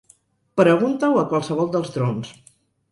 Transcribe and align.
Pregunta-ho 0.61 1.21
a 1.21 1.27
qualsevol 1.35 1.71
dels 1.77 1.95
Drones. 1.99 2.37